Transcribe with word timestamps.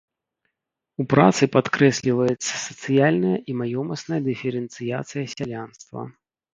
У 1.03 1.05
працы 1.11 1.43
падкрэсліваецца 1.57 2.53
сацыяльная 2.67 3.37
і 3.37 3.51
маёмасная 3.63 4.21
дыферэнцыяцыя 4.33 5.33
сялянства. 5.41 5.99